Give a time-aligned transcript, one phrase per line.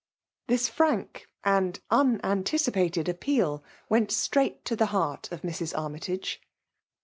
[0.25, 5.77] '* Ths frank and unanticipated appeal went straiglit to the heart of Meb.
[5.77, 6.41] Armytage.